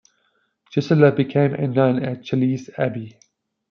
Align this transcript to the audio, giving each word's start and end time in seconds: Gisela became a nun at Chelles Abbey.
Gisela 0.71 1.11
became 1.11 1.53
a 1.53 1.67
nun 1.67 2.03
at 2.03 2.23
Chelles 2.25 2.71
Abbey. 2.75 3.19